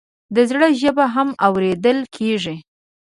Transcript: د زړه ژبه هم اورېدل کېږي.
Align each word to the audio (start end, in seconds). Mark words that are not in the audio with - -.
د 0.35 0.37
زړه 0.49 0.67
ژبه 0.81 1.05
هم 1.15 1.29
اورېدل 1.47 1.99
کېږي. 2.15 2.55